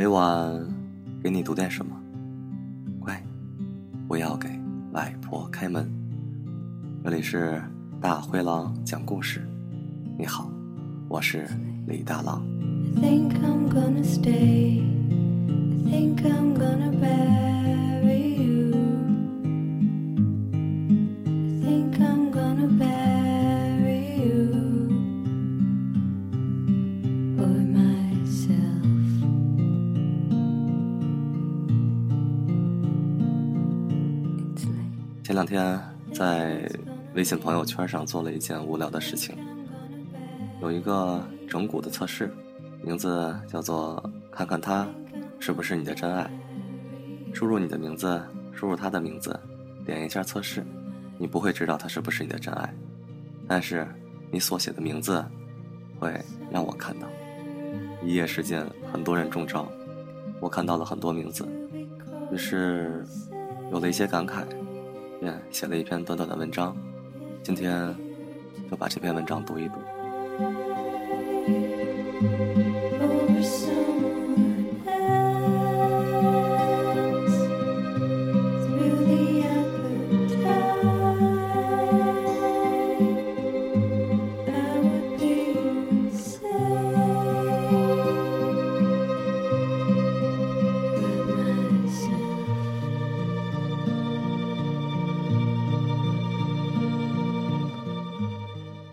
[0.00, 0.66] 每晚
[1.22, 1.94] 给你读点什么？
[2.98, 3.22] 乖，
[4.08, 4.48] 不要给
[4.92, 5.86] 外婆开门。
[7.04, 7.62] 这里是
[8.00, 9.46] 大灰狼讲故事。
[10.16, 10.50] 你好，
[11.06, 11.46] 我是
[11.86, 12.42] 李大狼。
[35.30, 35.80] 前两天
[36.12, 36.68] 在
[37.14, 39.32] 微信朋友圈上做了一件无聊的事情，
[40.60, 42.28] 有一个整蛊的测试，
[42.82, 44.02] 名字叫做
[44.32, 44.88] “看看他
[45.38, 46.28] 是不是你的真爱”。
[47.32, 48.20] 输入你的名字，
[48.52, 49.38] 输入他的名字，
[49.86, 50.66] 点一下测试，
[51.16, 52.74] 你不会知道他是不是你的真爱，
[53.46, 53.86] 但是
[54.32, 55.24] 你所写的名字
[56.00, 56.12] 会
[56.50, 57.06] 让我看到。
[58.02, 59.70] 一夜时间，很多人中招，
[60.40, 61.48] 我看到了很多名字，
[62.32, 63.06] 于是
[63.70, 64.44] 有了一些感慨。
[65.20, 66.74] 便写了一篇短短的文章，
[67.42, 67.94] 今天
[68.70, 69.74] 就把这篇文章读一读。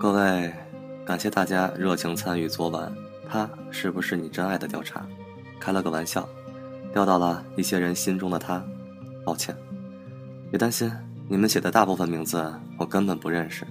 [0.07, 0.53] 各位，
[1.05, 2.89] 感谢大家热情参与昨晚
[3.27, 5.05] 他是不是你真爱的调查，
[5.59, 6.25] 开了个玩笑，
[6.93, 8.65] 钓到了一些人心中的他。
[9.25, 9.53] 抱歉，
[10.49, 10.89] 别担心，
[11.27, 12.41] 你们写的大部分名字
[12.77, 13.67] 我根本不认识，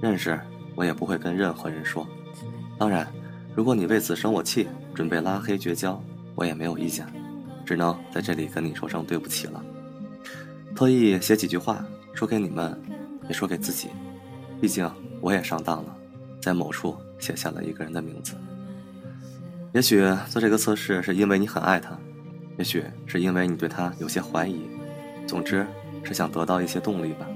[0.00, 0.36] 认识
[0.74, 2.04] 我也不会跟任何人说。
[2.76, 3.06] 当然，
[3.54, 6.02] 如果你为此生我气，准备拉黑绝交，
[6.34, 7.06] 我也没有意见，
[7.64, 9.62] 只能在这里跟你说声对不起了。
[10.74, 12.76] 特意写几句话，说给你们，
[13.28, 13.88] 也说给自己，
[14.60, 14.90] 毕竟。
[15.22, 15.96] 我也上当了，
[16.40, 18.34] 在某处写下了一个人的名字。
[19.72, 21.98] 也许做这个测试是因为你很爱他，
[22.58, 24.60] 也许是因为你对他有些怀疑，
[25.26, 25.66] 总之
[26.04, 27.26] 是想得到一些动力吧。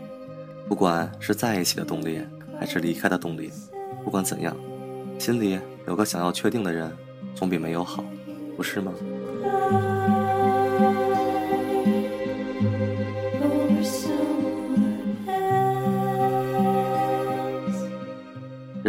[0.69, 2.21] 不管是在一起的动力，
[2.61, 3.51] 还是离开的动力，
[4.05, 4.55] 不管怎样，
[5.19, 5.59] 心里
[5.89, 6.93] 有个想要确定的人，
[7.35, 8.05] 总比没有好，
[8.57, 8.93] 不是吗？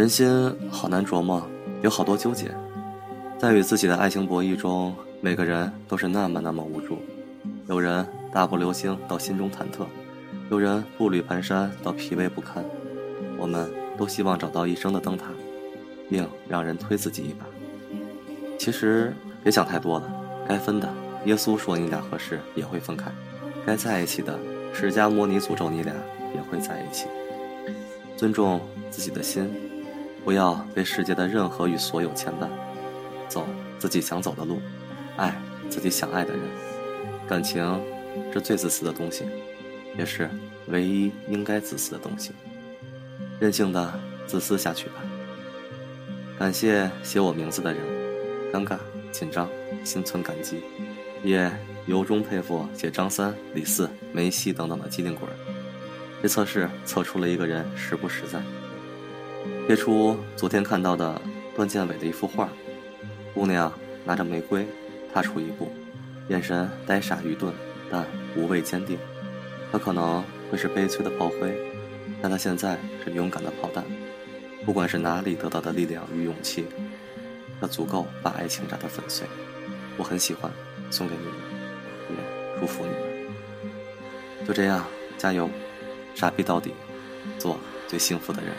[0.02, 1.40] 人心好难琢磨，
[1.80, 2.50] 有好多纠结，
[3.38, 6.98] 在与自己的爱情博弈中，每个人都是那么那么无助。
[7.68, 9.86] 有人大步流星到心中忐忑，
[10.50, 12.64] 有人步履蹒跚到疲惫不堪。
[13.38, 15.26] 我们都希望找到一生的灯塔，
[16.10, 17.46] 并让人推自己一把。
[18.58, 19.14] 其实
[19.44, 20.12] 别想太多了，
[20.48, 20.92] 该分的，
[21.26, 23.08] 耶稣说你俩合适也会分开；
[23.64, 24.36] 该在一起的，
[24.74, 25.94] 释迦摩尼诅咒你俩
[26.34, 27.06] 也会在一起。
[28.16, 29.48] 尊重自己的心。
[30.24, 32.48] 不要被世界的任何与所有牵绊，
[33.28, 33.46] 走
[33.78, 34.60] 自己想走的路，
[35.16, 35.34] 爱
[35.68, 36.40] 自己想爱的人。
[37.28, 37.80] 感情
[38.32, 39.24] 是最自私的东西，
[39.98, 40.28] 也是
[40.66, 42.32] 唯一应该自私的东西。
[43.40, 44.94] 任性的自私下去吧。
[46.38, 47.82] 感谢写我名字的人，
[48.52, 48.78] 尴尬、
[49.10, 49.48] 紧张、
[49.84, 50.62] 心存感激，
[51.22, 51.50] 也
[51.86, 55.28] 由衷佩服写张三、李四、梅西等等的机灵鬼。
[56.22, 58.40] 这测试测出了一个人实不实在。
[59.66, 61.20] 贴出昨天看到的
[61.54, 62.48] 段建伟的一幅画，
[63.34, 63.72] 姑娘
[64.04, 64.66] 拿着玫瑰，
[65.12, 65.70] 踏出一步，
[66.28, 67.52] 眼神呆傻愚钝，
[67.90, 68.04] 但
[68.36, 68.98] 无畏坚定。
[69.70, 71.56] 她可能会是悲催的炮灰，
[72.20, 73.84] 但她现在是勇敢的炮弹。
[74.64, 76.66] 不管是哪里得到的力量与勇气，
[77.60, 79.26] 它足够把爱情炸得粉碎。
[79.96, 80.50] 我很喜欢，
[80.90, 81.34] 送给你们，
[82.10, 84.46] 也祝福你们。
[84.46, 84.84] 就这样，
[85.18, 85.48] 加油，
[86.14, 86.72] 傻逼到底，
[87.38, 87.58] 做
[87.88, 88.52] 最幸福的人。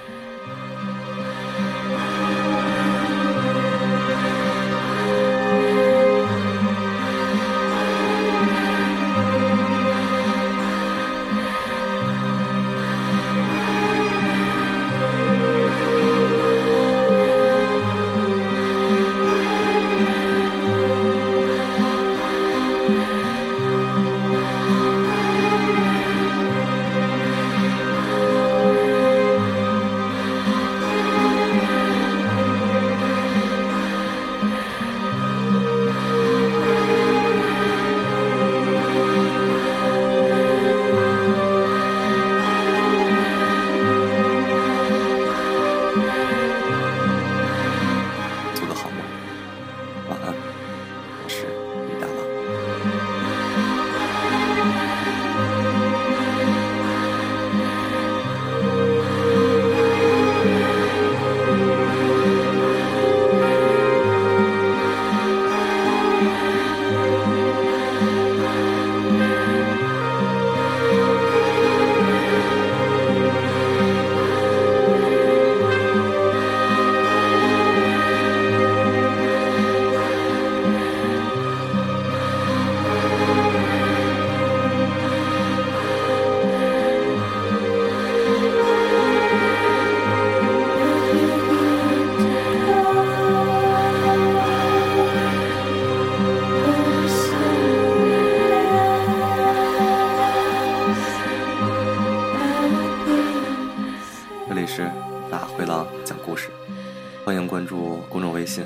[107.26, 108.66] 欢迎关注公众微信，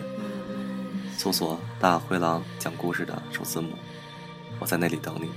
[1.15, 3.69] 搜索“大灰狼讲故事”的首字母，
[4.59, 5.30] 我在那里等你。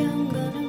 [0.00, 0.67] I'm gonna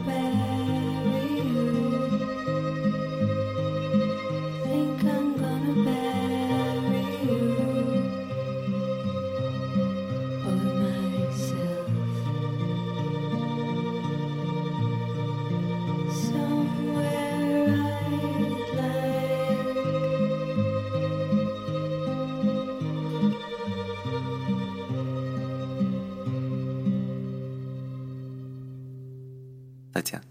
[30.00, 30.22] 再见，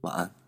[0.00, 0.41] 晚安。